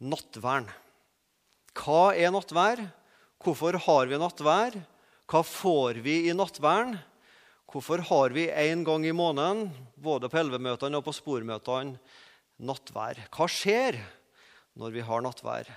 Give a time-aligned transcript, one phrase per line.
[0.00, 0.68] nattvern.
[1.76, 2.82] Hva er nattvær?
[3.40, 4.76] Hvorfor har vi nattvær?
[5.30, 6.96] Hva får vi i nattvern?
[7.70, 12.00] Hvorfor har vi en gang i måneden, både på elvemøtene og på spormøtene,
[12.58, 13.22] nattvær?
[13.30, 14.00] Hva skjer
[14.80, 15.70] når vi har nattvær?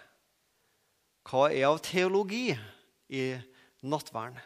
[1.29, 2.49] Hva er av teologi
[3.13, 3.27] i
[3.85, 4.39] nattvern?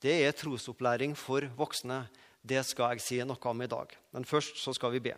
[0.00, 2.06] Det er trosopplæring for voksne.
[2.40, 3.92] Det skal jeg si noe om i dag.
[4.14, 5.14] Men først så skal vi be.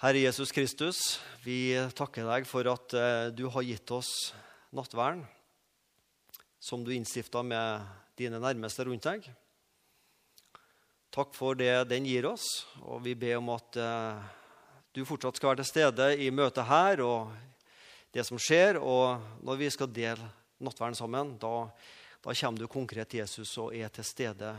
[0.00, 0.98] Herre Jesus Kristus,
[1.44, 4.30] vi takker deg for at eh, du har gitt oss
[4.72, 5.26] nattvern
[6.56, 7.84] som du innstifta med
[8.16, 9.26] dine nærmeste rundt deg.
[11.12, 12.46] Takk for det den gir oss,
[12.80, 14.22] og vi ber om at eh,
[14.96, 17.36] du fortsatt skal være til stede i møtet her og
[18.16, 18.80] det som skjer.
[18.80, 20.32] Og når vi skal dele
[20.64, 21.68] nattverden sammen, da,
[22.24, 24.56] da kommer du konkret, til Jesus, og er til stede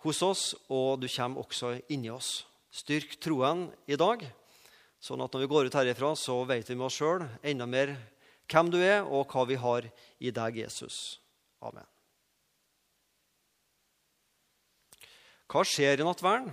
[0.00, 2.38] hos oss, og du kommer også inni oss.
[2.74, 4.24] Styrk troen i dag,
[4.98, 7.94] sånn at når vi går ut herifra, så vet vi med oss sjøl enda mer
[8.50, 9.86] hvem du er, og hva vi har
[10.18, 11.20] i deg, Jesus.
[11.64, 11.86] Amen.
[15.48, 16.50] Hva skjer i nattverden?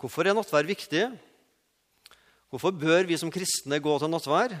[0.00, 1.06] Hvorfor er nattverd viktig?
[2.50, 4.56] Hvorfor bør vi som kristne gå til nattverd?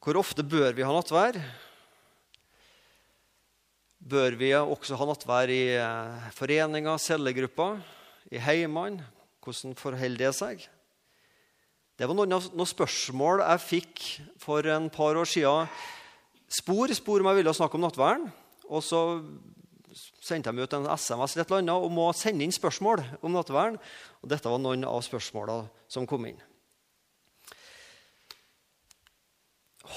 [0.00, 1.38] Hvor ofte bør vi ha nattverd?
[4.00, 7.80] Bør vi også ha nattvær i eh, foreninger, cellegrupper,
[8.32, 9.04] i heimene.
[9.40, 10.66] Hvordan forholder det seg?
[12.00, 14.04] Det var noen, noen, spørsmål jeg fikk
[14.40, 15.68] for en par år siden.
[16.50, 18.28] Spor spor om jeg ville snakke om nattverden.
[18.70, 19.00] Og så
[20.22, 23.34] sendte de ut en SMS eller et eller annet om å sende inn spørsmål om
[23.34, 23.80] nattverden.
[24.22, 26.40] Og dette var noen av spørsmåla som kom inn.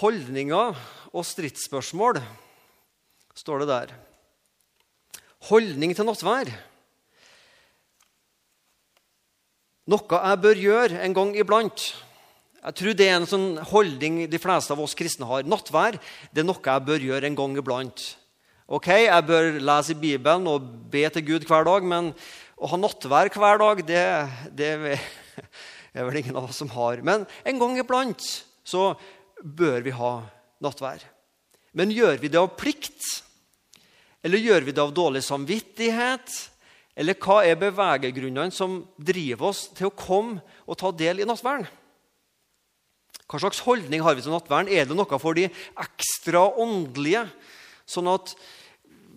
[0.01, 0.79] Holdninger
[1.13, 2.19] og stridsspørsmål
[3.37, 3.93] står det der.
[5.49, 6.51] Holdning til nattvær.
[9.91, 11.89] Noe jeg bør gjøre en gang iblant.
[12.63, 15.43] Jeg tror det er en sånn holdning de fleste av oss kristne har.
[15.43, 15.97] Nattvær
[16.31, 18.05] det er noe jeg bør gjøre en gang iblant.
[18.71, 22.13] Ok, Jeg bør lese i Bibelen og be til Gud hver dag, men
[22.55, 24.03] å ha nattvær hver dag, det,
[24.55, 27.03] det er vel ingen av oss som har.
[27.03, 28.23] Men en gang iblant
[28.63, 28.93] så
[29.43, 30.13] bør vi ha
[30.63, 31.03] nattvær.
[31.75, 33.22] Men gjør vi det av plikt?
[34.23, 36.33] Eller gjør vi det av dårlig samvittighet?
[36.95, 41.67] Eller hva er bevegegrunnene som driver oss til å komme og ta del i nattverden?
[43.27, 44.69] Hva slags holdning har vi til nattverden?
[44.71, 45.47] Er det noe for de
[45.81, 47.25] ekstra åndelige?
[47.89, 48.35] Sånn at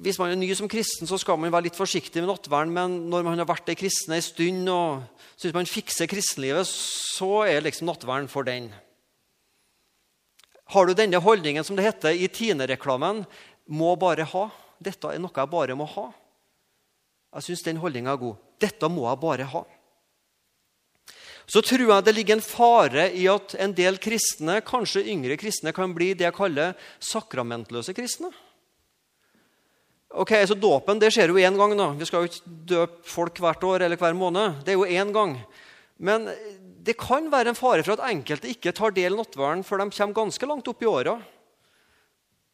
[0.01, 2.97] hvis man er ny som kristen, så skal man være litt forsiktig med nattverden, men
[3.13, 5.05] når man har vært ei kristen ei stund og
[5.37, 8.69] syns man fikser kristenlivet, så er liksom nattverden for den.
[10.75, 13.25] Har du denne holdningen som det heter i Tine-reklamen
[13.69, 14.51] 'må bare ha'?
[14.83, 16.11] Dette er noe jeg bare må ha.
[17.37, 18.39] Jeg syns den holdninga er god.
[18.63, 19.65] Dette må jeg bare ha.
[21.47, 25.75] Så tror jeg det ligger en fare i at en del kristne, kanskje yngre kristne,
[25.77, 28.33] kan bli det jeg kaller sakramentløse kristne.
[30.17, 31.77] Ok, så Dåpen det skjer jo én gang.
[31.77, 31.91] da.
[31.93, 34.65] Vi skal jo ikke døpe folk hvert år eller hver måned.
[34.65, 35.37] Det er jo én gang.
[35.99, 36.29] Men
[36.83, 39.91] det kan være en fare for at enkelte ikke tar del i nattverden før de
[39.91, 41.19] kommer ganske langt opp i åra.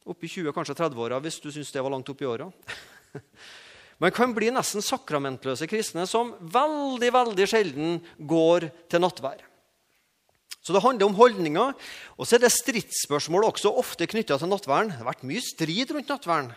[0.03, 2.49] Opp i 20, kanskje 30-åra, hvis du syns det var langt opp i åra.
[4.03, 9.45] Man kan bli nesten sakramentløse kristne som veldig veldig sjelden går til nattvær.
[10.63, 11.75] Så det handler om holdninger.
[12.19, 14.93] Og så er det stridsspørsmål også ofte knytta til nattverden.
[14.95, 16.53] Det har vært mye strid rundt nattverden.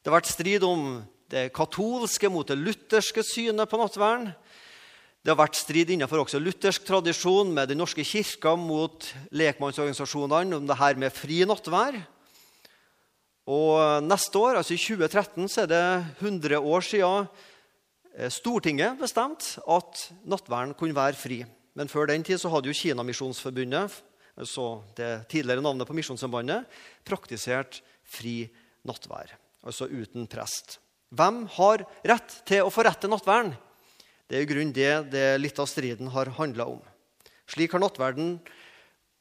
[0.00, 0.86] Det har vært strid om
[1.32, 4.30] det katolske mot det lutherske synet på nattverden.
[5.20, 10.68] Det har vært strid innenfor også luthersk tradisjon med Den norske kirka mot lekmannsorganisasjonene om
[10.68, 11.98] det her med fri nattvær.
[13.46, 15.84] Og Neste år, altså i 2013, så er det
[16.18, 17.28] 100 år siden
[18.16, 21.44] eh, Stortinget bestemte at nattverden kunne være fri.
[21.78, 23.94] Men før den tid så hadde jo Kinamisjonsforbundet,
[24.34, 26.66] altså det tidligere navnet på Misjonssambandet,
[27.06, 28.48] praktisert fri
[28.86, 30.80] nattvær, altså uten prest.
[31.14, 33.54] Hvem har rett til å forrette nattverden?
[34.26, 36.80] Det er i grunnen det, det litt av striden har handla om.
[37.46, 38.40] Slik har nattverden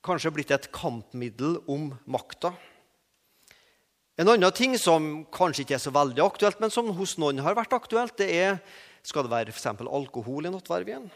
[0.05, 2.55] kanskje blitt et kampmiddel om makta.
[4.15, 7.57] En annen ting som kanskje ikke er så veldig aktuelt, men som hos noen har
[7.57, 8.59] vært aktuelt, det er
[9.05, 11.09] skal det være for alkohol i nattverdvien.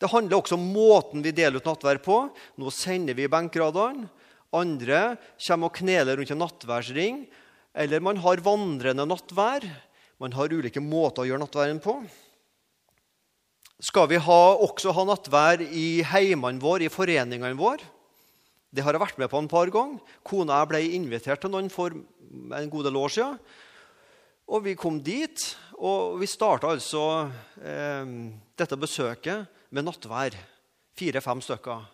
[0.00, 2.22] Det handler også om måten vi deler ut nattverd på.
[2.56, 4.08] Nå sender vi benkradene.
[4.56, 7.20] Andre kommer og kneler rundt en nattverdsring.
[7.76, 9.66] Eller man har vandrende nattvær.
[10.22, 12.00] Man har ulike måter å gjøre nattverden på
[13.80, 17.84] skal vi ha, også ha nattvær i heimene våre, i foreningene våre.
[18.70, 19.98] Det har jeg vært med på en par ganger.
[20.26, 23.38] Kona ble invitert til noen for en god del år siden.
[24.50, 25.42] Og vi kom dit,
[25.78, 27.02] og vi starta altså
[27.62, 28.12] eh,
[28.58, 30.34] dette besøket med nattvær.
[30.98, 31.86] Fire-fem stykker.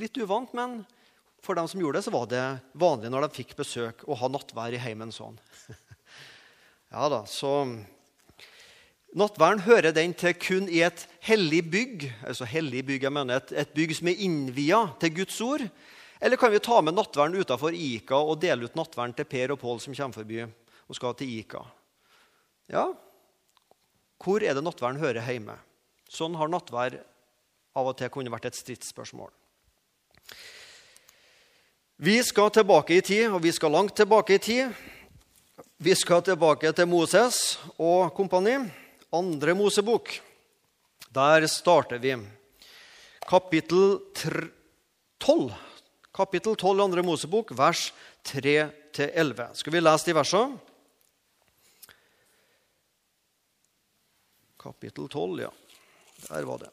[0.00, 0.80] Litt uvant, men
[1.44, 2.44] for dem som gjorde det, så var det
[2.80, 5.40] vanlig når de fikk besøk, å ha nattvær i heimen sånn.
[6.94, 7.54] ja da, så
[9.10, 13.48] Nattværen hører den til kun i et hellig bygg, altså hellig bygg, jeg mener et,
[13.58, 15.64] et bygg som er innvia til Guds ord.
[16.20, 19.60] Eller kan vi ta med nattverden utafor Ika og dele ut nattverden til Per og
[19.62, 21.62] Pål som kommer forbi og skal til Ika?
[22.70, 22.90] Ja,
[24.20, 25.56] hvor er det nattverden hører hjemme?
[26.10, 26.98] Sånn har nattverd
[27.78, 29.30] av og til kunne vært et stridsspørsmål.
[32.00, 34.76] Vi skal tilbake i tid, og vi skal langt tilbake i tid.
[35.80, 38.58] Vi skal tilbake til Moses og kompani.
[39.12, 40.12] Andre Mosebok.
[41.12, 42.14] Der starter vi.
[43.28, 43.98] Kapittel
[45.18, 45.69] 12.
[46.20, 47.94] Kapittel 12 Andre Mosebok, vers
[48.28, 49.54] 3-11.
[49.56, 50.58] Skal vi lese de versene?
[54.60, 55.48] Kapittel 12, ja.
[56.26, 56.68] Der var det.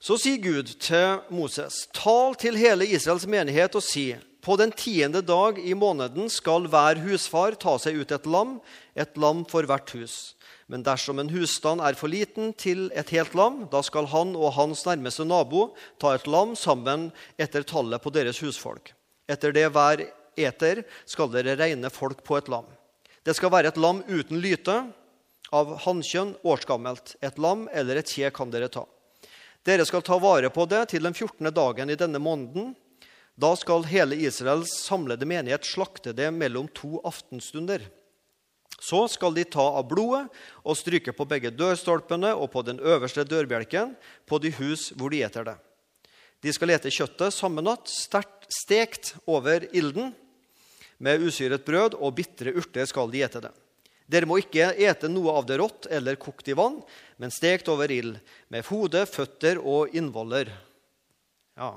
[0.00, 5.20] Så sier Gud til Moses.: Tal til hele Israels menighet og si:" På den tiende
[5.20, 8.60] dag i måneden skal hver husfar ta seg ut et lam,
[8.96, 10.37] et lam for hvert hus.
[10.68, 14.52] Men dersom en husstand er for liten til et helt lam, da skal han og
[14.58, 15.70] hans nærmeste nabo
[16.00, 17.08] ta et lam sammen
[17.40, 18.92] etter tallet på deres husfolk.
[19.28, 20.04] Etter det hver
[20.36, 22.68] eter skal dere regne folk på et lam.
[23.24, 24.76] Det skal være et lam uten lyte,
[25.48, 27.14] av hannkjønn, årsgammelt.
[27.24, 28.84] Et lam eller et kje kan dere ta.
[29.64, 31.48] Dere skal ta vare på det til den 14.
[31.54, 32.74] dagen i denne måneden.
[33.38, 37.84] Da skal hele Israels samlede menighet slakte det mellom to aftenstunder.
[38.78, 40.28] Så skal de ta av blodet
[40.62, 43.96] og stryke på begge dørstolpene og på den øverste dørbjelken
[44.28, 45.56] på de hus hvor de eter det.
[46.38, 50.14] De skal ete kjøttet samme natt, sterkt stekt over ilden.
[50.98, 53.52] Med usyret brød og bitre urter skal de ete det.
[54.08, 56.78] Dere må ikke ete noe av det rått eller kokt i vann,
[57.20, 58.16] men stekt over ild,
[58.48, 60.48] med hode, føtter og innvoller.
[61.58, 61.74] Ja.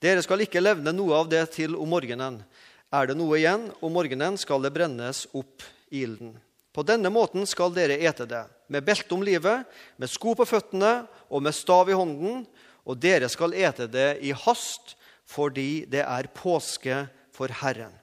[0.00, 2.40] Dere skal ikke levne noe av det til om morgenen.
[2.88, 5.66] Er det noe igjen om morgenen, skal det brennes opp
[6.02, 6.36] ilden.
[6.76, 9.64] På denne måten skal dere ete det, med belte om livet,
[9.96, 12.42] med sko på føttene og med stav i hånden,
[12.84, 14.96] og dere skal ete det i hast,
[15.26, 17.94] fordi det er påske for Herren.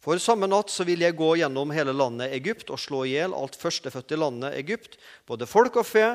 [0.00, 3.34] For samme natt så vil jeg gå gjennom hele landet Egypt og slå i hjel
[3.36, 4.96] alt førstefødte i landet Egypt,
[5.28, 6.06] både folk og fe,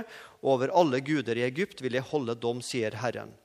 [0.41, 3.35] og over alle guder i Egypt vil jeg holde dom, sier Herren.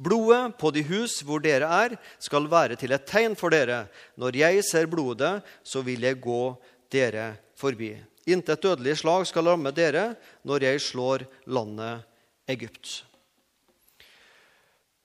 [0.00, 3.84] Blodet på de hus hvor dere er, skal være til et tegn for dere.
[4.16, 6.42] Når jeg ser blodet, så vil jeg gå
[6.92, 7.94] dere forbi.
[8.30, 10.12] Intet dødelig slag skal ramme dere
[10.46, 12.04] når jeg slår landet
[12.52, 13.02] Egypt.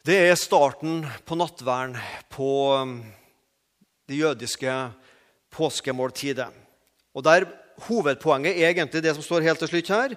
[0.07, 1.98] Det er starten på nattverden
[2.31, 2.51] på
[4.07, 4.75] det jødiske
[5.51, 6.51] påskemåltidet.
[7.18, 7.48] Og der
[7.86, 10.13] Hovedpoenget er egentlig det som står helt til slutt her.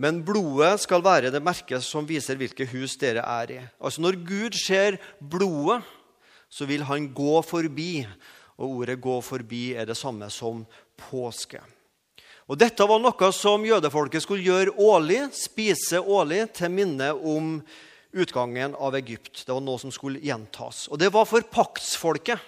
[0.00, 3.58] Men blodet skal være det merket som viser hvilke hus dere er i.
[3.82, 5.82] Altså Når Gud ser blodet,
[6.48, 8.06] så vil han gå forbi.
[8.60, 10.66] Og ordet 'gå forbi' er det samme som
[10.96, 11.60] påske.
[12.50, 17.62] Og Dette var noe som jødefolket skulle gjøre årlig, spise årlig, til minne om
[18.12, 19.44] utgangen av Egypt.
[19.46, 20.88] Det var noe som skulle gjentas.
[20.90, 22.38] Og det var for paktsfolket.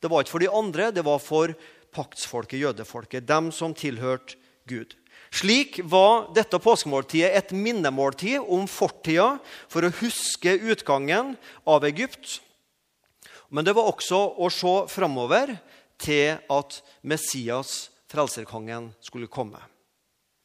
[0.00, 1.54] Det var ikke for de andre, det var for
[1.92, 4.36] paktsfolket, jødefolket, dem som tilhørte
[4.66, 4.96] Gud.
[5.34, 9.34] Slik var dette påskemåltidet et minnemåltid om fortida
[9.68, 11.34] for å huske utgangen
[11.66, 12.38] av Egypt.
[13.54, 15.54] Men det var også å se framover
[16.02, 19.60] til at Messias, frelserkongen, skulle komme.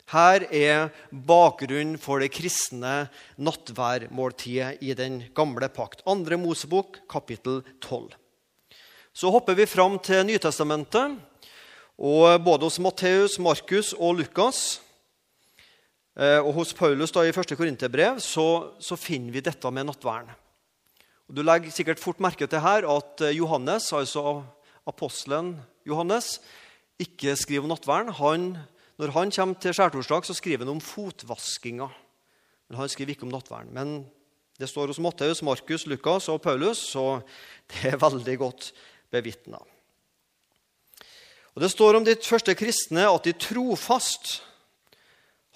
[0.10, 6.01] Her er bakgrunnen for det kristne nattværmåltidet i den gamle pakt.
[6.10, 8.13] Andre Mosebok, kapittel 12.
[9.13, 11.18] Så hopper vi fram til Nytestamentet.
[12.00, 14.80] Og både hos Matteus, Markus og Lukas
[16.16, 17.58] eh, og hos Paulus da, i 1.
[17.60, 18.48] Korinterbrev så,
[18.80, 20.32] så, finner vi dette med nattverden.
[21.29, 24.41] Og du legger sikkert fort merke til her at eh, Johannes, altså
[24.89, 26.39] apostelen Johannes,
[26.98, 28.15] ikke skriver om nattverden.
[28.17, 28.48] Han,
[28.98, 31.86] når han kommer til skjærtorsdag, så skriver han om fotvaskinga.
[32.67, 33.69] Men han skriver ikke om nattverden.
[33.77, 33.91] Men
[34.57, 37.21] det står hos Matteus, Markus, Lukas og Paulus, så
[37.69, 38.71] det er veldig godt
[39.13, 39.62] bevitna.
[41.53, 44.39] Og Det står om de første kristne at de trofast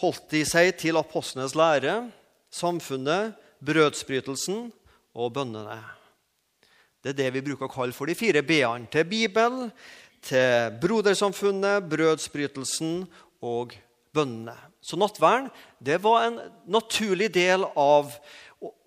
[0.05, 2.11] holdt de seg til apostlenes lære,
[2.53, 3.33] samfunnet,
[3.65, 4.67] brødsbrytelsen
[5.13, 5.77] og bønnene.
[7.03, 8.87] Det er det vi bruker å kalle for de fire b-ene.
[8.91, 9.71] Til Bibelen,
[10.23, 13.03] til brodersamfunnet, brødsbrytelsen
[13.43, 13.75] og
[14.15, 14.55] bønnene.
[14.83, 15.49] Så nattverden
[15.83, 18.11] det var en naturlig del av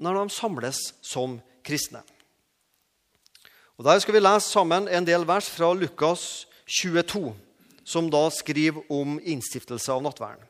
[0.00, 2.00] når de samles som kristne.
[3.76, 7.34] Og Der skal vi lese sammen en del vers fra Lukas 22.
[7.84, 10.42] som da skriver om innstiftelse av nattverden.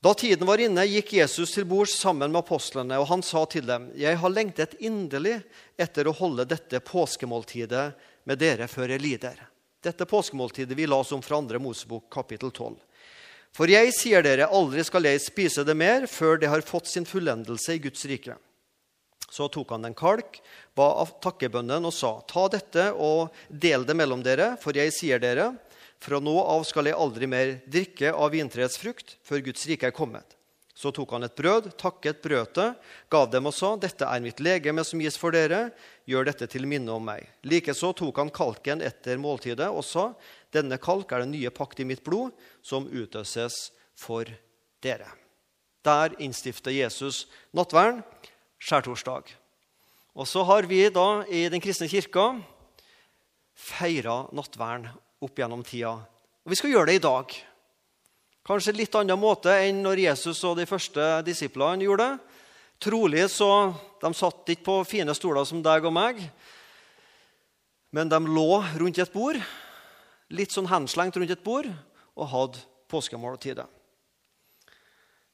[0.00, 3.66] Da tiden var inne, gikk Jesus til bords sammen med apostlene, og han sa til
[3.66, 5.42] dem, 'Jeg har lengtet inderlig
[5.76, 9.46] etter å holde dette påskemåltidet med dere før jeg lider.'
[9.82, 11.58] Dette påskemåltidet vi la oss om fra 2.
[11.58, 12.76] Mosebok kapittel 12.
[13.52, 17.04] For jeg sier dere, aldri skal jeg spise det mer før det har fått sin
[17.04, 18.36] fullendelse i Guds rike.
[19.30, 20.40] Så tok han en kalk,
[20.74, 25.52] ba takkebønnen og sa, ta dette og del det mellom dere, for jeg sier dere,
[25.98, 29.94] fra nå av skal jeg aldri mer drikke av vintreets frukt før Guds rike er
[29.94, 30.38] kommet.
[30.78, 32.68] Så tok han et brød, takket brødet,
[33.10, 35.72] gav dem og sa, dette er mitt legeme som gis for dere,
[36.06, 37.24] gjør dette til minne om meg.
[37.42, 40.12] Likeså tok han kalken etter måltidet og sa,
[40.54, 42.30] denne kalk er den nye pakt i mitt blod,
[42.62, 44.30] som utøses for
[44.84, 45.10] dere.
[45.82, 48.04] Der innstifter Jesus nattverden
[48.62, 49.34] skjærtorsdag.
[50.14, 52.30] Og så har vi da i Den kristne kirka
[53.58, 54.92] feira nattverden
[55.24, 55.96] opp gjennom tida.
[56.44, 57.32] Og vi skal gjøre det i dag.
[58.48, 62.36] Kanskje litt annen måte enn når Jesus og de første disiplene gjorde det.
[62.78, 66.20] Trolig så De satt ikke på fine stoler som deg og meg,
[67.90, 69.40] men de lå rundt et bord,
[70.30, 71.66] litt sånn henslengt rundt et bord,
[72.14, 73.66] og hadde påskemåltidet.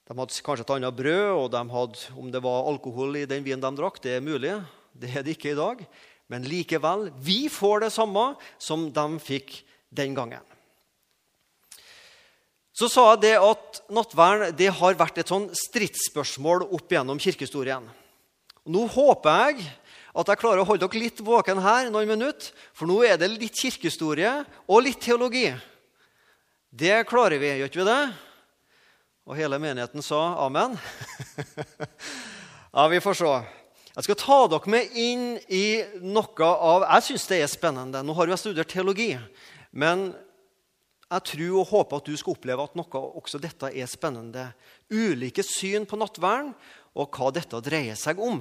[0.05, 3.45] De hadde kanskje et annet brød, og de hadde, om det var alkohol i den
[3.45, 4.55] vinen de drakk, det er mulig.
[4.97, 5.85] Det er det ikke i dag.
[6.31, 9.59] Men likevel, vi får det samme som de fikk
[9.95, 10.43] den gangen.
[12.75, 17.85] Så sa jeg det at nattvern det har vært et sånn stridsspørsmål opp gjennom kirkehistorien.
[18.67, 19.69] Nå håper jeg
[20.15, 23.31] at jeg klarer å holde dere litt våken her noen minutter, for nå er det
[23.31, 24.31] litt kirkehistorie
[24.67, 25.47] og litt teologi.
[26.75, 28.01] Det klarer vi, gjør ikke vi det?
[29.25, 30.75] Og hele menigheten sa amen.
[32.75, 33.35] ja, vi får se.
[33.95, 35.65] Jeg skal ta dere med inn i
[36.03, 38.03] noe av Jeg syns det er spennende.
[38.03, 39.13] Nå har jeg studert teologi.
[39.75, 40.07] Men
[41.05, 44.47] jeg tror og håper at du skal oppleve at noe også dette er spennende.
[44.89, 46.53] Ulike syn på nattverden
[46.95, 48.39] og hva dette dreier seg om.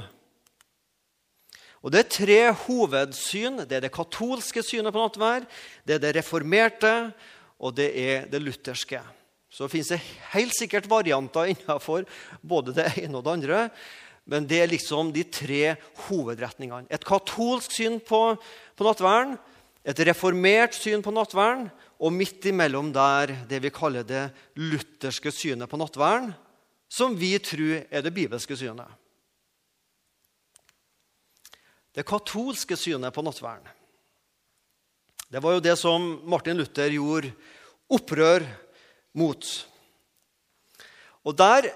[1.85, 3.67] Og Det er tre hovedsyn.
[3.69, 5.45] Det er det katolske synet på nattverd,
[5.85, 7.13] det er det reformerte,
[7.61, 9.03] og det er det lutherske.
[9.53, 10.01] Så fins det
[10.33, 12.09] helt sikkert varianter innenfor
[12.43, 13.61] både det ene og det andre.
[14.25, 15.77] Men det er liksom de tre
[16.07, 16.89] hovedretningene.
[16.89, 18.23] Et katolsk syn på,
[18.75, 19.37] på nattverden,
[19.85, 21.69] et reformert syn på nattverden,
[22.01, 24.27] og midt imellom der det vi kaller det
[24.59, 26.33] lutherske synet på nattverden,
[26.89, 28.89] som vi tror er det bibelske synet.
[31.95, 33.71] Det katolske synet på nattverden
[35.35, 37.33] det var jo det som Martin Luther gjorde
[37.91, 38.45] opprør
[39.19, 39.47] mot.
[41.27, 41.73] Og Der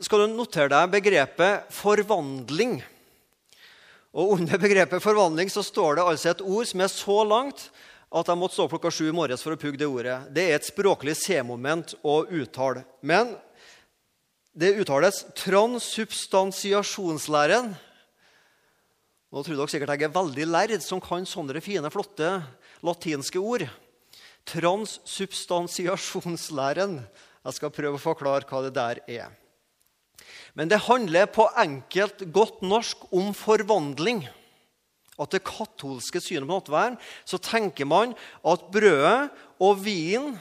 [0.00, 2.80] skal du notere deg begrepet 'forvandling'.
[4.12, 7.70] Og Under begrepet 'forvandling' så står det altså et ord som er så langt
[8.12, 10.34] at jeg måtte stå klokka sju i morges for å pugge det ordet.
[10.34, 12.84] Det er et språklig C-moment å uttale.
[13.00, 13.36] Men
[14.52, 17.74] det uttales transsubstansiasjonslæren.
[19.32, 22.44] Nå tror dere sikkert jeg er veldig lærd som kan sånne fine, flotte
[22.84, 23.64] latinske ord
[24.48, 26.96] transsubstansiasjonslæren.
[27.42, 29.28] Jeg skal prøve å forklare hva det der er.
[30.54, 34.26] Men det handler på enkelt, godt norsk om forvandling.
[35.20, 39.30] At det katolske synet på nattverden så tenker man at brødet
[39.62, 40.32] og vin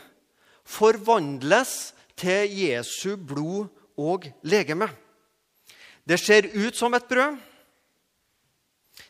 [0.68, 4.89] forvandles til Jesu blod og legeme.
[6.08, 7.38] Det ser ut som et brød.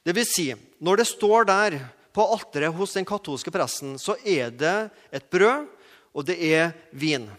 [0.05, 0.47] Det vil si,
[0.81, 1.77] når det står der
[2.13, 5.69] på alteret hos den katolske presten så er det et brød,
[6.11, 7.29] og det er vin.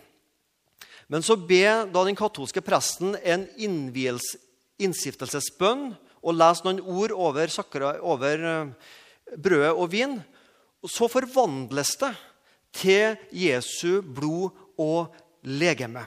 [1.13, 3.45] Men så ber da den katolske presten en
[4.81, 5.91] innstiftelsesbønn
[6.23, 8.71] og leser noen ord over, sakra, over eh,
[9.37, 10.17] brødet og vin.
[10.81, 12.13] Og så forvandles det
[12.73, 15.13] til Jesu blod og
[15.45, 16.07] legeme.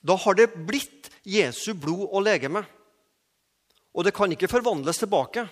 [0.00, 2.64] Da har det blitt Jesu blod og legeme.
[3.92, 5.44] Og det kan ikke forvandles tilbake.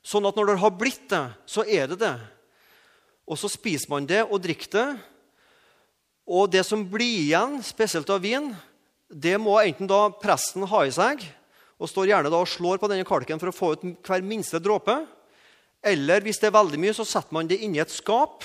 [0.00, 2.16] Sånn at når det har blitt det, så er det det.
[3.28, 4.88] Og så spiser man det og drikker det.
[6.28, 8.50] Og det som blir igjen, spesielt av vin,
[9.08, 11.22] det må enten da presten ha i seg,
[11.78, 14.60] og står gjerne da og slår på denne kalken for å få ut hver minste
[14.60, 14.98] dråpe.
[15.80, 18.44] Eller hvis det er veldig mye, så setter man det inni et skap.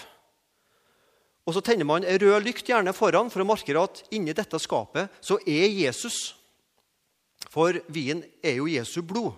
[1.44, 4.62] Og så tenner man en rød lykt gjerne foran for å markere at inni dette
[4.62, 6.38] skapet så er Jesus.
[7.52, 9.34] For vin er jo Jesu blod.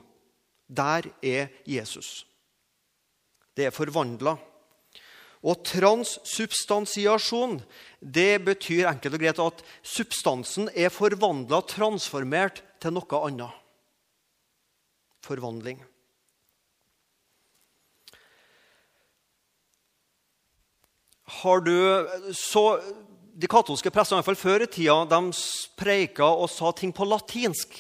[0.68, 2.25] Der er Jesus.
[3.56, 4.36] Det er forvandla.
[5.46, 7.60] Og transsubstansiasjon
[8.02, 13.62] det betyr enkelt og greit at substansen er forvandla, transformert til noe annet.
[15.25, 15.84] Forvandling.
[21.42, 22.80] har du så
[23.36, 25.18] De katolske prestene, i hvert fall før i tida, de
[25.75, 27.74] preika og sa ting på latinsk.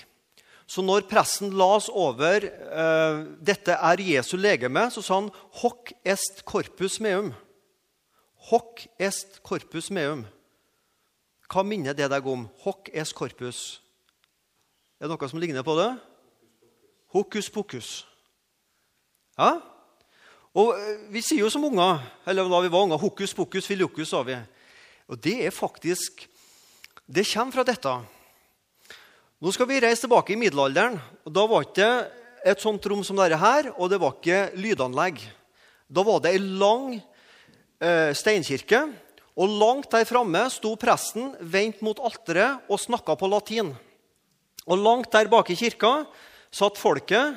[0.67, 5.31] Så når presten las over eh, 'Dette er Jesu legeme', så sa han
[5.61, 7.31] 'Hoc est corpus meum'.
[8.51, 10.25] Hoc est corpus meum.
[11.49, 12.45] Hva minner det deg om?
[12.61, 13.79] Hoc est corpus.
[14.99, 15.89] Er det noe som ligner på det?
[17.15, 17.89] Hokus pokus.
[19.39, 19.57] Ja?
[20.55, 24.11] Og eh, Vi sier jo som unger, eller da vi var unger, hokus pokus filiokus,
[24.11, 24.37] sa vi.
[25.11, 26.27] Og det er faktisk
[27.05, 27.91] Det kommer fra dette.
[29.37, 30.95] Nå skal vi reise tilbake i middelalderen.
[31.25, 31.89] og Da var ikke
[32.45, 35.21] et sånt rom som dette her, og det var ikke lydanlegg.
[35.85, 37.01] Da var det ei lang
[37.81, 38.81] eh, steinkirke,
[39.35, 43.73] og langt der framme sto presten vendt mot alteret og snakka på latin.
[44.65, 46.05] Og langt der bak i kirka
[46.55, 47.35] satt folket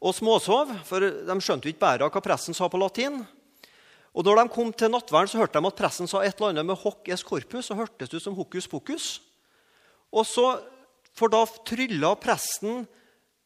[0.00, 3.20] og småsov, for de skjønte jo ikke bæret hva presten sa på latin.
[4.14, 6.66] Og når de kom til nattverden, så hørte de at presten sa et eller annet
[6.66, 9.20] med 'hoc es corpus', og hørtes ut som hokus pokus.
[10.12, 10.60] Og så,
[11.12, 12.86] For da trylla presten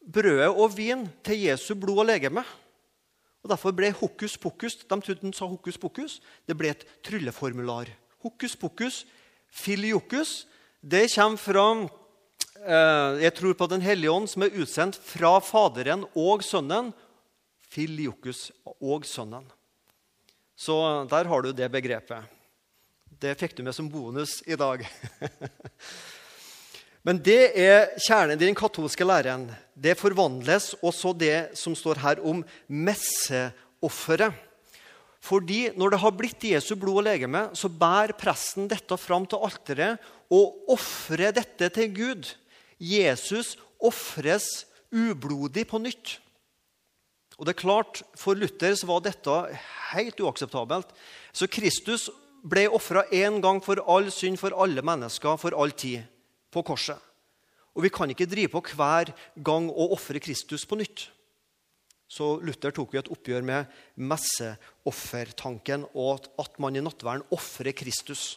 [0.05, 2.43] brødet og vin til Jesu blod og legeme.
[3.45, 6.17] Og Derfor ble hokus pokus de trodde han sa hokus pokus,
[6.49, 7.91] det ble et trylleformular.
[8.25, 9.03] Hokus pokus,
[9.53, 10.47] filiokus,
[10.81, 11.67] det kommer fra
[12.65, 16.93] Eh, jeg tror på Den hellige ånd, som er utsendt fra Faderen og Sønnen.
[17.69, 18.49] Filiokus
[18.79, 19.45] og Sønnen.
[20.55, 20.73] Så
[21.11, 22.23] der har du det begrepet.
[23.05, 24.85] Det fikk du med som bonus i dag.
[27.05, 29.45] Men det er kjernen i den katolske læren.
[29.77, 34.33] Det forvandles også det som står her om messeofferet.
[35.25, 39.41] Fordi når det har blitt Jesu blod og legeme, så bærer presten dette fram til
[39.41, 40.01] alteret
[40.33, 42.29] og ofrer dette til Gud.
[42.81, 46.17] Jesus ofres ublodig på nytt.
[47.37, 49.37] Og det er klart, For Luther var dette
[49.93, 50.89] helt uakseptabelt.
[51.33, 52.09] Så Kristus
[52.45, 56.05] ble ofra én gang for all synd for alle mennesker for all tid
[56.55, 56.97] på korset.
[57.75, 59.11] Og vi kan ikke drive på hver
[59.43, 61.09] gang og ofre Kristus på nytt.
[62.07, 68.35] Så Luther tok jo et oppgjør med messeoffertanken og at man i nattverden ofrer Kristus.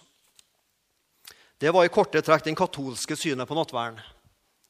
[1.58, 3.98] Det var i korte trekk den katolske synet på nattverden.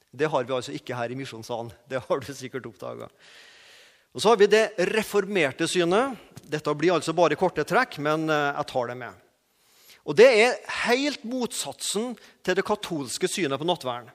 [0.09, 1.69] Det har vi altså ikke her i Misjonssalen.
[1.89, 3.09] Det har du sikkert oppdaga.
[4.09, 6.17] Og så har vi det reformerte synet.
[6.49, 9.25] Dette blir altså bare korte trekk, men eh, jeg tar det med.
[10.05, 10.57] Og Det er
[10.87, 14.09] helt motsatsen til det katolske synet på nattverden.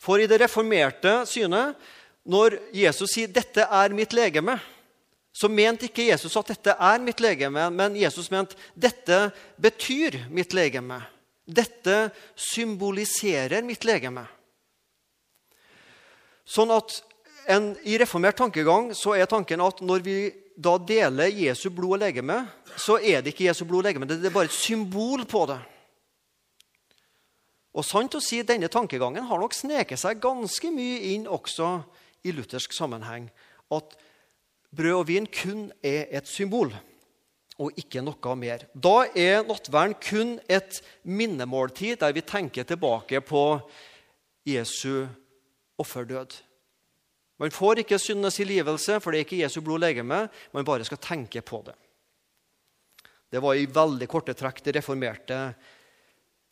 [0.00, 1.76] For i det reformerte synet,
[2.24, 4.60] når Jesus sier 'dette er mitt legeme',
[5.32, 10.52] så mente ikke Jesus at dette er mitt legeme, men Jesus mente dette betyr mitt
[10.52, 11.00] legeme.
[11.46, 14.26] Dette symboliserer mitt legeme.
[16.44, 17.02] Sånn at
[17.50, 20.16] en, I reformert tankegang så er tanken at når vi
[20.56, 22.42] da deler Jesu blod og legeme,
[22.76, 25.60] så er det ikke Jesu blod og legeme, det er bare et symbol på det.
[27.70, 31.78] Og sant å si, Denne tankegangen har nok sneket seg ganske mye inn også
[32.26, 33.28] i luthersk sammenheng.
[33.70, 33.94] At
[34.74, 36.74] brød og vin kun er et symbol,
[37.60, 38.66] og ikke noe mer.
[38.74, 43.44] Da er nattverden kun et minnemåltid der vi tenker tilbake på
[44.48, 45.06] Jesu
[45.78, 46.40] offerdød.
[47.40, 50.26] Man får ikke syndenes tilgivelse, for det er ikke Jesu blod legeme.
[50.52, 51.76] Man bare skal tenke på det.
[53.30, 55.38] Det var i veldig korte trekk det reformerte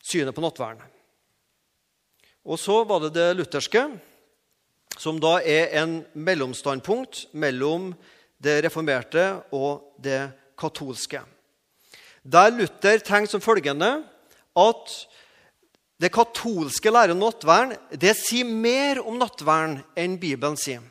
[0.01, 0.81] synet på nattverden.
[2.49, 3.83] Og så var det det lutherske,
[4.97, 7.91] som da er en mellomstandpunkt mellom
[8.41, 9.25] det reformerte
[9.55, 11.21] og det katolske.
[12.23, 13.91] Der Luther tenkte som følgende
[14.59, 14.95] at
[15.99, 20.83] det katolske lærer om nattverden det sier mer om nattvern enn Bibelen sier.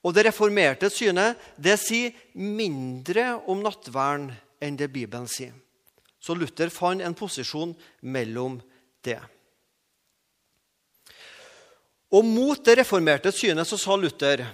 [0.00, 4.30] Og det reformerte synet det sier mindre om nattvern
[4.62, 5.52] enn det Bibelen sier.
[6.20, 8.60] Så Luther fant en posisjon mellom
[9.04, 9.18] det.
[12.10, 14.44] Og mot det reformerte synet så sa Luther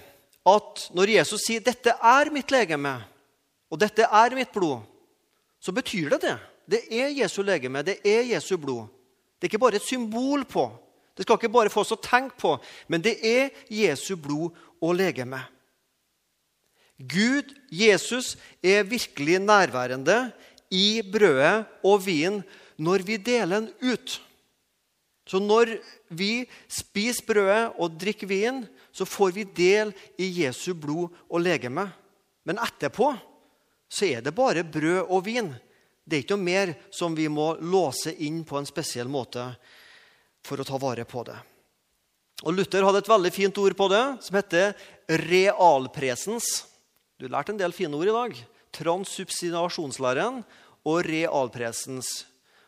[0.47, 3.03] at når Jesus sier 'dette er mitt legeme',
[3.69, 4.85] og 'dette er mitt blod',
[5.59, 6.37] så betyr det det.
[6.69, 8.87] Det er Jesu legeme, det er Jesu blod.
[9.37, 10.65] Det er ikke bare et symbol på.
[11.17, 12.55] Det skal ikke bare få oss å tenke på,
[12.89, 15.39] men det er Jesu blod og legeme.
[16.97, 20.31] Gud, Jesus, er virkelig nærværende
[20.73, 22.41] i brødet og vinen
[22.77, 24.17] når vi deler den ut.
[25.27, 25.75] Så når
[26.09, 28.61] vi spiser brødet og drikker vin,
[28.95, 31.89] så får vi del i Jesu blod og legeme.
[32.47, 33.11] Men etterpå
[33.91, 35.51] så er det bare brød og vin.
[36.07, 39.43] Det er ikke noe mer som vi må låse inn på en spesiell måte
[40.47, 41.35] for å ta vare på det.
[42.45, 44.71] Og Luther hadde et veldig fint ord på det, som heter
[45.27, 46.47] realpresens.
[47.19, 48.37] Du lærte en del fine ord i dag.
[48.77, 50.43] Transsubsidiasjonslæren
[50.87, 52.11] og realpresens.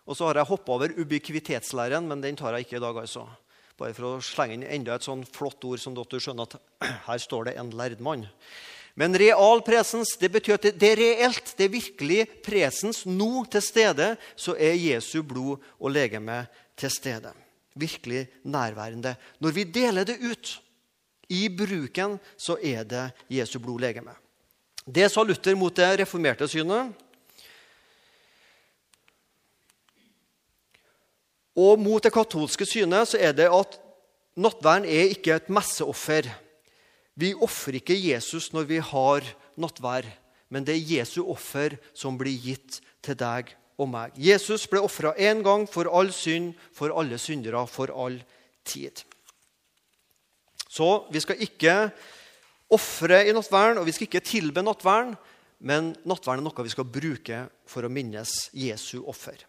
[0.10, 2.98] Og så har jeg hoppa over ubikvitetslæren, men den tar jeg ikke i dag.
[3.06, 3.28] altså.
[3.80, 6.58] Bare for å slenge inn enda et sånn flott ord som dere skjønner at
[7.08, 8.26] her står det en lærd mann.
[9.00, 11.54] Men real presens det betyr at det er reelt.
[11.56, 14.10] Det er virkelig presens nå til stede.
[14.36, 16.42] Så er Jesu blod og legeme
[16.76, 17.32] til stede.
[17.80, 19.16] Virkelig nærværende.
[19.40, 20.52] Når vi deler det ut
[21.32, 24.18] i bruken, så er det Jesu blod og legeme.
[24.84, 26.92] Det sa Luther mot det reformerte synet.
[31.56, 33.80] Og mot det katolske synet så er det at
[34.36, 36.28] nattverden er ikke et messeoffer.
[37.18, 39.26] Vi ofrer ikke Jesus når vi har
[39.60, 40.08] nattvær,
[40.50, 44.16] men det er Jesu offer som blir gitt til deg og meg.
[44.20, 48.20] Jesus ble ofra én gang for all synd, for alle syndere, for all
[48.68, 49.04] tid.
[50.70, 51.76] Så vi skal ikke
[52.70, 55.16] ofre i nattverden, og vi skal ikke tilbe nattverden,
[55.60, 59.42] men nattverden er noe vi skal bruke for å minnes Jesu offer.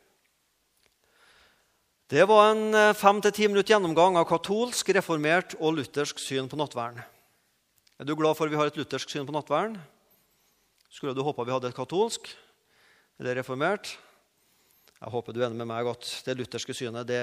[2.11, 6.49] Det var en eh, fem til ti minutter gjennomgang av katolsk, reformert og luthersk syn
[6.51, 7.05] på nattverden.
[8.01, 9.75] Er du glad for at vi har et luthersk syn på nattverden?
[10.89, 12.31] Skulle du håpa vi hadde et katolsk
[13.21, 13.91] eller reformert?
[14.97, 17.21] Jeg håper du er enig med meg at det lutherske synet det,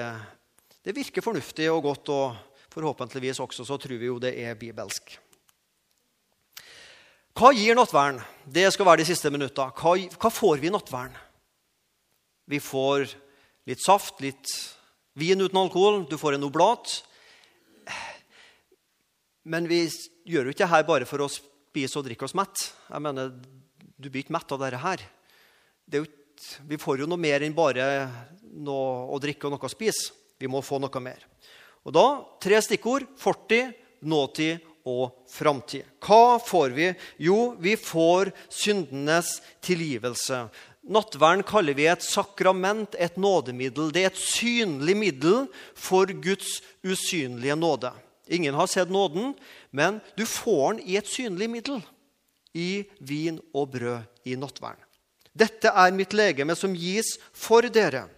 [0.86, 2.12] det virker fornuftig og godt.
[2.14, 5.16] Og forhåpentligvis også så tror vi jo det er bibelsk.
[7.34, 8.22] Hva gir nattverden?
[8.46, 9.72] Det skal være de siste minutta.
[9.74, 11.18] Hva, hva får vi i nattverden?
[12.54, 13.08] Vi får
[13.66, 14.46] litt saft, litt
[15.18, 17.00] Vin uten alkohol, du får en oblat.
[19.48, 19.86] Men vi
[20.28, 22.68] gjør jo ikke her bare for å spise og drikke oss mett.
[22.90, 23.32] Jeg mener,
[23.98, 25.00] Du blir ikke mett av dette her.
[25.88, 26.06] Det jo,
[26.68, 28.06] vi får jo noe mer enn bare
[28.54, 30.12] noe å drikke og noe å spise.
[30.38, 31.24] Vi må få noe mer.
[31.82, 32.06] Og da
[32.38, 33.72] tre stikkord fortid,
[34.06, 35.88] nåtid og framtid.
[36.04, 36.88] Hva får vi?
[37.26, 40.46] Jo, vi får syndenes tilgivelse.
[40.88, 43.90] Nattverden kaller vi et sakrament, et nådemiddel.
[43.92, 47.92] Det er et synlig middel for Guds usynlige nåde.
[48.28, 49.34] Ingen har sett nåden,
[49.70, 51.80] men du får den i et synlig middel.
[52.54, 54.84] I vin og brød i nattverden.
[55.32, 58.08] Dette er mitt legeme som gis for dere.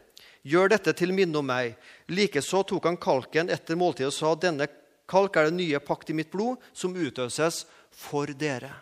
[0.46, 1.74] Gjør dette til minne om meg.
[2.08, 4.70] Likeså tok han kalken etter måltidet og sa denne
[5.10, 8.72] kalk er det nye pakt i mitt blod, som utøses for dere.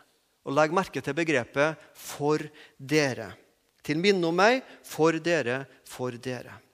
[0.47, 2.39] Og Legg merke til begrepet 'for
[2.79, 3.35] dere'
[3.83, 6.68] til minne om meg, for dere, for dere.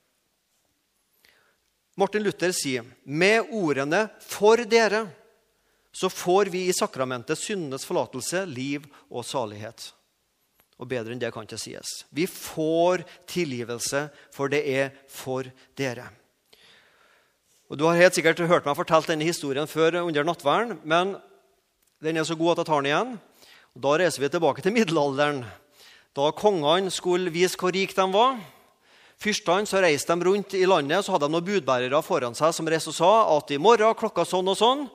[1.95, 5.07] Martin Luther sier med ordene 'for dere'
[5.95, 9.93] så får vi i sakramentet syndenes forlatelse, liv og salighet.
[10.75, 12.03] Og bedre enn det kan ikke sies.
[12.11, 15.47] Vi får tilgivelse, for det er for
[15.79, 16.09] dere.
[17.69, 21.15] Og Du har helt sikkert hørt meg fortelle denne historien før under nattverden, men
[22.03, 23.19] den er så god at jeg tar den igjen.
[23.75, 25.45] Og da reiser vi tilbake til middelalderen
[26.15, 28.37] da kongene skulle vise hvor rike de var.
[29.21, 32.67] Fyrstene så reiste de rundt i landet så hadde de noen budbærere foran seg som
[32.67, 34.87] reiste og sa at i morgen klokka sånn og sånn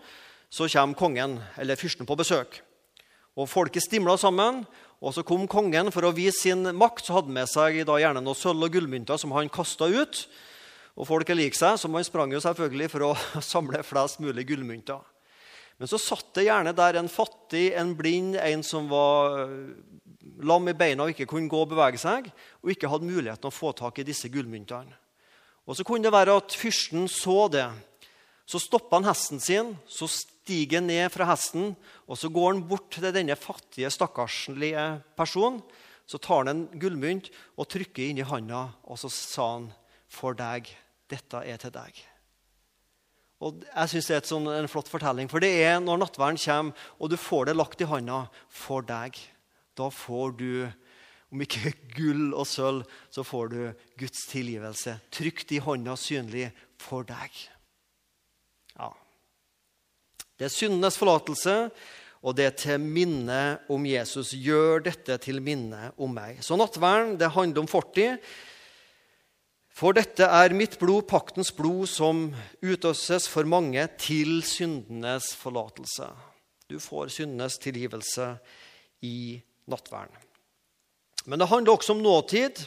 [0.50, 2.60] så kommer kongen eller fyrsten på besøk.
[3.38, 4.64] Og Folket stimla sammen,
[5.00, 7.06] og så kom kongen for å vise sin makt.
[7.06, 10.26] Så hadde han med seg da gjerne noen sølv- og gullmynter som han kasta ut.
[10.98, 13.14] Og folket liker seg, så man sprang jo selvfølgelig for å
[13.52, 15.00] samle flest mulig gullmynter.
[15.80, 19.48] Men så satt det gjerne der en fattig, en blind, en som var
[20.44, 22.28] lam i beina og ikke kunne gå og bevege seg,
[22.60, 24.92] og ikke hadde muligheten å få tak i disse gullmyntene.
[25.64, 27.68] Og Så kunne det være at fyrsten så det.
[28.44, 31.76] Så stoppa han hesten sin, så stiger han ned fra hesten,
[32.10, 35.62] og så går han bort til denne fattige, stakkarslige personen.
[36.04, 39.72] Så tar han en gullmynt og trykker inn i handa, og så sa han,
[40.08, 40.66] 'For deg.
[41.08, 42.09] Dette er til deg.'
[43.40, 46.88] Og jeg synes Det er sånn, en flott fortelling, for det er når nattverden kommer,
[47.00, 49.16] og du får det lagt i handa for deg.
[49.78, 50.52] Da får du,
[51.32, 53.62] om ikke gull og sølv, så får du
[54.00, 56.50] Guds tilgivelse trygt i hånda, synlig
[56.80, 57.40] for deg.
[58.76, 58.92] Ja.
[60.36, 61.56] Det er syndenes forlatelse,
[62.20, 63.40] og det er til minne
[63.72, 64.34] om Jesus.
[64.36, 66.42] Gjør dette til minne om meg.
[66.44, 68.20] Så nattverden det handler om fortid.
[69.80, 72.26] For dette er mitt blod, paktens blod, som
[72.60, 76.10] utøses for mange til syndenes forlatelse.
[76.68, 78.26] Du får syndenes tilgivelse
[79.00, 79.40] i
[79.72, 80.12] nattverden.
[81.24, 82.60] Men det handler også om nåtid,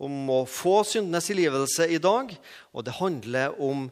[0.00, 2.32] om å få syndenes tilgivelse i dag.
[2.72, 3.90] Og det handler om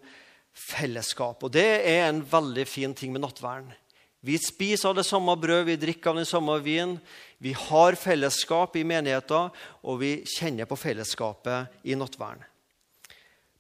[0.57, 1.45] fellesskap.
[1.45, 3.77] Og det er en veldig fin ting med nattverden.
[4.23, 6.95] Vi spiser av det samme brød, vi drikker av den samme vin.
[7.43, 9.51] Vi har fellesskap i menigheten,
[9.83, 12.45] og vi kjenner på fellesskapet i nattverden.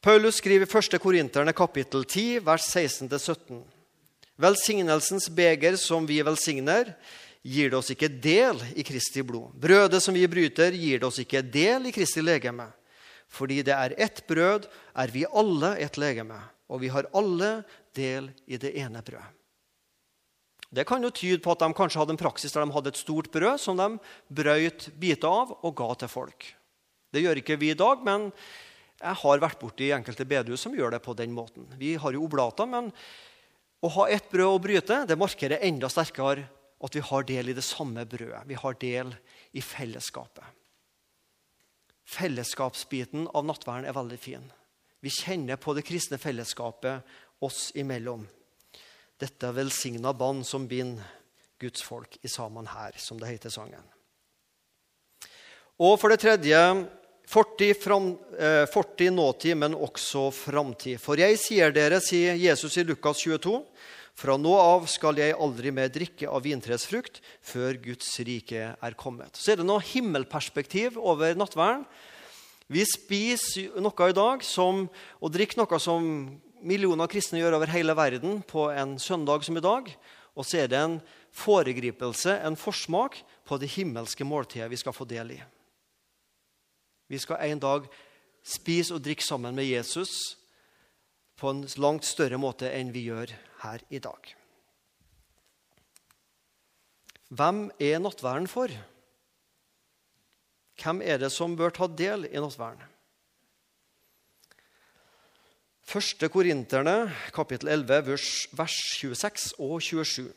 [0.03, 0.99] Paulus skriver i 1.
[1.03, 3.59] Korinterne kapittel 10, vers 16-17.
[4.39, 6.95] Velsignelsens beger som vi velsigner,
[7.43, 9.51] gir det oss ikke del i Kristi blod.
[9.59, 12.71] Brødet som vi bryter, gir det oss ikke del i Kristi legeme.
[13.27, 16.39] Fordi det er ett brød, er vi alle et legeme,
[16.71, 17.55] og vi har alle
[17.99, 19.42] del i det ene brødet.
[20.73, 23.01] Det kan jo tyde på at de kanskje hadde en praksis der de hadde et
[23.01, 23.89] stort brød som de
[24.33, 26.47] brøyt biter av og ga til folk.
[27.13, 28.31] Det gjør ikke vi i dag, men
[29.03, 31.67] jeg har vært borti enkelte bedehus som gjør det på den måten.
[31.77, 32.89] Vi har jo oblater, men
[33.83, 36.47] å ha ett brød å bryte det markerer enda sterkere
[36.83, 38.43] at vi har del i det samme brødet.
[38.49, 39.13] Vi har del
[39.53, 40.45] i fellesskapet.
[42.13, 44.49] Fellesskapsbiten av nattverden er veldig fin.
[45.03, 47.03] Vi kjenner på det kristne fellesskapet
[47.43, 48.25] oss imellom.
[49.23, 51.07] Dette er velsigna bånd som binder
[51.63, 53.85] Guds folk i sammen her, som det heter sangen.
[55.79, 56.59] Og for det tredje
[57.31, 60.99] fortid, fram, eh, fortid nåtid, men også framtid.
[61.01, 63.63] For jeg sier dere, sier Jesus i Lukas 22,
[64.15, 68.95] fra nå av skal jeg aldri mer drikke av vintreets frukt før Guds rike er
[68.99, 69.39] kommet.
[69.39, 71.87] Så er det noe himmelperspektiv over nattverden.
[72.69, 74.89] Vi spiser noe i dag som,
[75.21, 79.65] og drikker noe som millioner kristne gjør over hele verden på en søndag som i
[79.65, 79.91] dag.
[80.33, 81.01] Og så er det en
[81.37, 85.41] foregripelse, en forsmak, på det himmelske måltidet vi skal få del i.
[87.11, 87.89] Vi skal en dag
[88.47, 90.39] spise og drikke sammen med Jesus
[91.37, 94.31] på en langt større måte enn vi gjør her i dag.
[97.33, 98.73] Hvem er nattverden for?
[100.83, 102.92] Hvem er det som bør ta del i nattverden?
[105.93, 108.07] Første Korinterne, kapittel 11,
[108.57, 110.31] vers 26 og 27.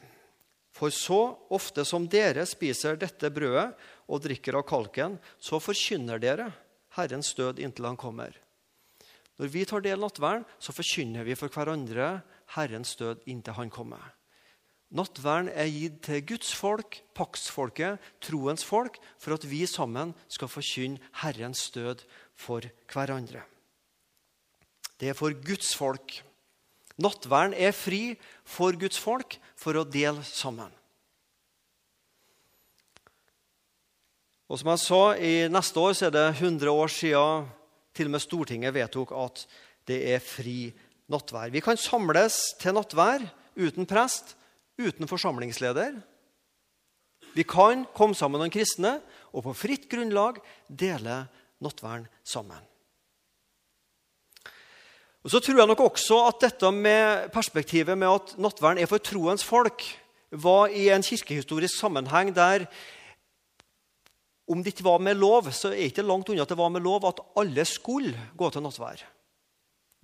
[0.75, 1.19] For så
[1.55, 3.69] ofte som dere spiser dette brødet
[4.11, 6.49] og drikker av kalken, så forkynner dere
[6.97, 8.35] Herrens død inntil han kommer.
[9.39, 12.11] Når vi tar del i nattverden, så forkynner vi for hverandre
[12.57, 14.11] Herrens død inntil han kommer.
[14.91, 21.15] Nattverden er gitt til Guds folk, paktsfolket, troens folk, for at vi sammen skal forkynne
[21.23, 22.03] Herrens død
[22.35, 23.47] for hverandre.
[24.99, 26.21] Det er for Guds folk.
[27.01, 28.15] Nattverden er fri
[28.47, 30.71] for Guds folk for å dele sammen.
[34.45, 37.47] Og som jeg sa, i Neste år så er det 100 år siden
[37.95, 39.45] til og med Stortinget vedtok at
[39.89, 40.69] det er fri
[41.11, 41.51] nattvær.
[41.53, 43.25] Vi kan samles til nattvær
[43.57, 44.35] uten prest,
[44.77, 45.97] uten forsamlingsleder.
[47.35, 48.99] Vi kan komme sammen noen kristne
[49.33, 51.25] og på fritt grunnlag dele
[51.63, 52.61] nattverden sammen.
[55.25, 59.01] Og Så tror jeg nok også at dette med perspektivet med at nattverden er for
[59.01, 59.81] troens folk,
[60.29, 62.67] var i en kirkehistorisk sammenheng der
[64.45, 66.69] om det ikke var med lov, så er det ikke langt unna at det var
[66.69, 69.01] med lov at alle skulle gå til nattvær.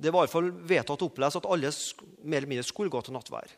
[0.01, 1.69] Det var i hvert fall vedtatt å opplese at alle
[2.23, 3.53] mer eller mindre skulle gå til nattvær.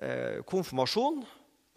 [0.00, 1.20] Eh, konfirmasjon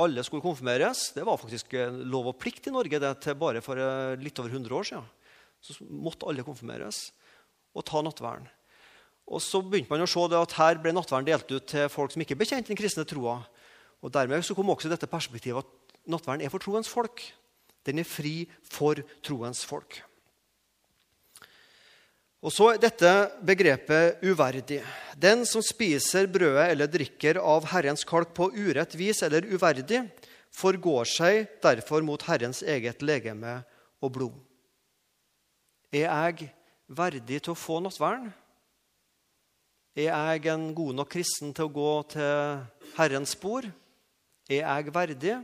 [0.01, 1.11] alle skulle konfirmeres.
[1.13, 1.75] Det var faktisk
[2.07, 5.11] lov og plikt i Norge det til bare for eh, litt over 100 år siden.
[5.59, 7.09] Så måtte alle konfirmeres
[7.75, 8.47] og ta nattværen.
[9.29, 12.23] Og så begynte man å se at her ble nattverden delt ut til folk som
[12.23, 13.39] ikke bekjente den kristne troa.
[14.03, 17.23] Og Dermed så kom også dette perspektivet at nattverden er for troens folk.
[17.87, 20.01] Den er fri for troens folk.
[22.43, 23.09] Og så dette
[23.47, 24.81] begrepet uverdig.
[25.15, 30.01] Den som spiser brødet eller drikker av Herrens kalk på urett vis eller uverdig,
[30.53, 33.61] forgår seg derfor mot Herrens eget legeme
[34.03, 34.35] og blod.
[35.93, 36.49] Er jeg
[36.91, 38.33] verdig til å få nattverden?
[39.93, 42.61] Er jeg en god nok kristen til å gå til
[42.95, 43.67] Herrens spor?
[44.49, 45.35] Er jeg verdig?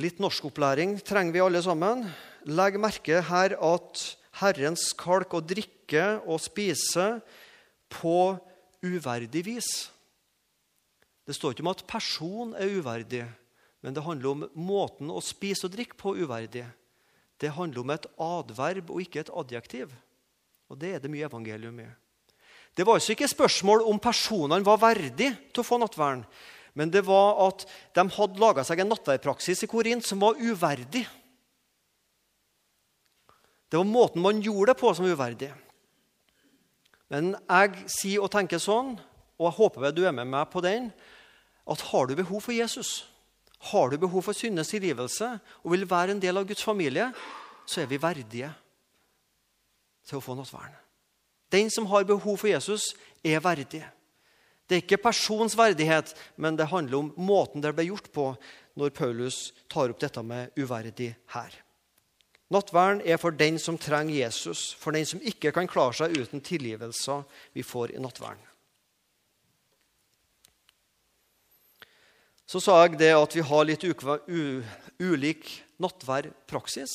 [0.00, 2.06] Litt norskopplæring trenger vi alle sammen.
[2.48, 4.06] Legg merke her at
[4.40, 7.18] Herrens kalk å drikke og spise
[7.92, 8.16] på
[8.80, 9.70] uverdig vis.
[11.28, 13.26] Det står ikke om at person er uverdig,
[13.84, 16.64] men det handler om måten å spise og drikke på uverdig.
[17.36, 19.92] Det handler om et adverb og ikke et adjektiv.
[20.70, 21.86] Og det er det mye evangelium i.
[22.76, 26.26] Det var altså ikke spørsmål om personene var verdige til å få nattvern,
[26.76, 27.64] men det var at
[27.96, 31.06] de hadde laga seg en nattverdpraksis i Korint som var uverdig.
[33.66, 35.48] Det var måten man gjorde det på, som var uverdig.
[37.08, 38.92] Men jeg sier og tenker sånn,
[39.40, 40.90] og jeg håper du er med meg på den,
[41.66, 43.06] at har du behov for Jesus,
[43.72, 45.32] har du behov for syndenes tilgivelse
[45.64, 47.08] og vil være en del av Guds familie,
[47.66, 48.52] så er vi verdige
[50.06, 50.74] til å få nattvern.
[51.52, 53.84] Den som har behov for Jesus, er verdig.
[54.66, 58.32] Det er ikke persons verdighet, men det handler om måten det ble gjort på
[58.76, 61.54] når Paulus tar opp dette med uverdig her.
[62.50, 66.42] Nattvern er for den som trenger Jesus, for den som ikke kan klare seg uten
[66.44, 68.42] tilgivelser vi får i nattverden.
[72.46, 73.82] Så sa jeg det at vi har litt
[75.02, 75.48] ulik
[75.82, 76.92] nattverdpraksis.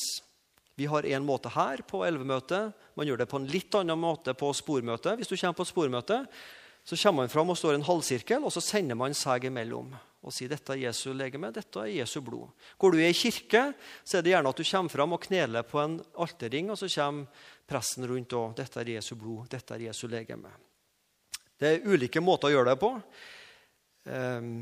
[0.78, 2.72] Vi har én måte her på elvemøtet.
[2.96, 5.18] Man gjør det på en litt annen måte på spormøtet.
[5.20, 8.42] Hvis du kommer på spormøtet, spormøte, så kommer man fram og står i en halvsirkel,
[8.42, 12.20] og så sender man seg imellom og sier dette er Jesu legeme, dette er Jesu
[12.22, 12.50] blod.
[12.78, 13.72] Går du i ei kirke,
[14.06, 16.86] så er det gjerne at du kommer fram og kneler på en alterring, og så
[16.94, 20.52] kommer presten rundt og dette er Jesu blod, dette er Jesu legeme.
[21.58, 22.92] Det er ulike måter å gjøre det på.
[24.06, 24.54] Um,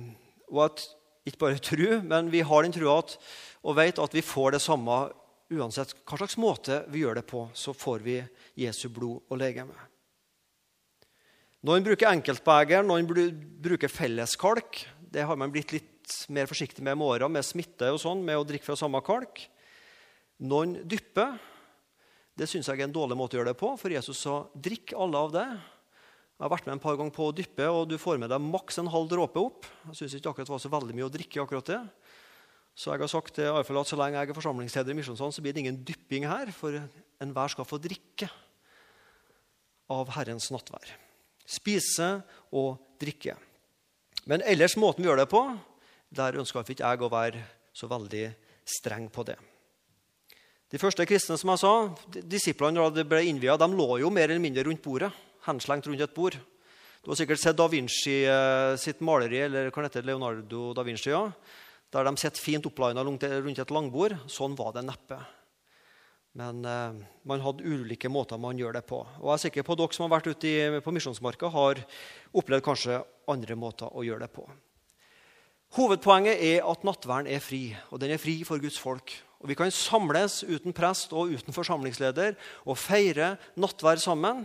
[0.48, 0.86] og at,
[1.28, 4.96] ikke bare tro, men vi har den trua og vet at vi får det samme
[5.50, 7.46] uansett hva slags måte vi gjør det på.
[7.54, 8.18] Så får vi
[8.58, 9.76] Jesu blod og legeme.
[11.66, 14.80] Noen bruker enkeltbeger, noen bruker felleskalk.
[15.10, 18.38] Det har man blitt litt mer forsiktig med med åra, med smitte og sånn, med
[18.38, 19.42] å drikke fra samme kalk.
[20.40, 21.36] Noen dypper.
[22.32, 24.94] Det syns jeg er en dårlig måte å gjøre det på, for Jesus sa 'drikk
[24.96, 25.60] alle av det'.
[26.40, 28.40] Jeg har vært med en par ganger på å dyppe, og du får med deg
[28.40, 29.66] maks en halv dråpe opp.
[29.90, 31.42] Jeg syns ikke akkurat det var så veldig mye å drikke.
[31.42, 31.80] akkurat det.
[32.80, 35.52] Så jeg har sagt til at så lenge jeg er forsamlingsleder i Misjonssand, så blir
[35.52, 36.72] det ingen dypping her, for
[37.20, 38.30] enhver skal få drikke
[39.92, 40.94] av Herrens nattvær.
[41.44, 42.22] Spise
[42.56, 43.36] og drikke.
[44.24, 45.44] Men ellers måten vi gjør det på,
[46.08, 47.44] der ønsker ikke jeg å være
[47.76, 48.24] så veldig
[48.64, 49.36] streng på det.
[50.70, 51.74] De første kristne som jeg sa,
[52.32, 55.10] disiplene da de ble innvia, de lå jo mer eller mindre rundt bordet
[55.44, 56.36] henslengt rundt et bord.
[57.00, 61.10] Du har sikkert sett Da Vinci eh, sitt maleri, eller hva heter Leonardo da Vinci,
[61.12, 61.26] ja,
[61.90, 64.16] der de sitter fint opplina rundt et langbord.
[64.30, 65.18] Sånn var det neppe.
[66.38, 69.00] Men eh, man hadde ulike måter man gjør det på.
[69.18, 71.82] Og jeg er sikker på at dere som har vært ute i, på Misjonsmarka, har
[72.30, 73.00] opplevd kanskje
[73.30, 74.46] andre måter å gjøre det på.
[75.74, 79.12] Hovedpoenget er at nattverden er fri, og den er fri for Guds folk.
[79.40, 82.34] Og Vi kan samles uten prest og uten forsamlingsleder
[82.66, 84.44] og feire nattverd sammen.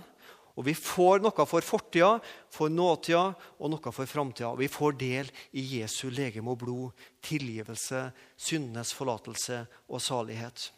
[0.56, 2.14] Og vi får noe for fortida,
[2.52, 3.26] for nåtida
[3.60, 4.54] og noe for framtida.
[4.56, 8.08] Vi får del i Jesu legeme og blod, tilgivelse,
[8.40, 10.70] syndenes forlatelse og salighet.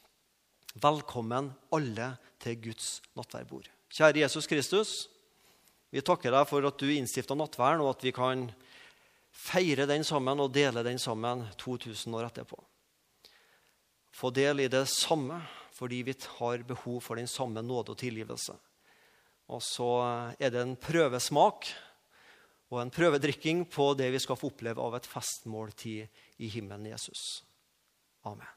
[0.81, 3.69] Velkommen alle til Guds nattverdbord.
[3.93, 4.95] Kjære Jesus Kristus.
[5.93, 8.49] Vi takker deg for at du innstifta nattverden, og at vi kan
[9.31, 12.57] feire den sammen og dele den sammen 2000 år etterpå.
[14.17, 15.43] Få del i det samme
[15.77, 18.55] fordi vi har behov for den samme nåde og tilgivelse.
[19.53, 19.89] Og så
[20.35, 21.69] er det en prøvesmak
[22.67, 27.43] og en prøvedrikking på det vi skal få oppleve av et festmåltid i himmelen Jesus.
[28.27, 28.56] Amen.